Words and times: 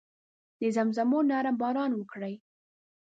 د 0.59 0.61
زمزمو 0.75 1.19
نرم 1.29 1.55
باران 1.61 1.91
وکړي 1.95 2.35